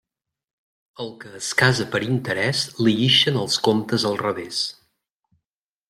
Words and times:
Al 1.03 1.11
que 1.23 1.33
es 1.39 1.49
casa 1.59 1.87
per 1.97 2.01
interés, 2.07 2.63
li 2.87 2.95
ixen 3.09 3.39
els 3.45 3.61
comptes 3.69 4.07
al 4.13 4.19
revés. 4.27 4.65